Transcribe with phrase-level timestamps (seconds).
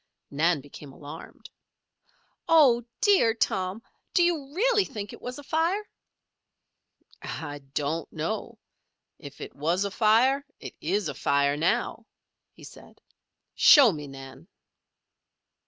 [0.31, 1.47] Nan became alarmed.
[2.49, 3.83] "Oh, dear, Tom!
[4.15, 5.87] Do you really think it was afire?"
[7.21, 8.57] "I, don't know.
[9.19, 12.07] If it was afire, it is afire now,"
[12.51, 12.99] he said.
[13.53, 14.47] "Show me, Nan."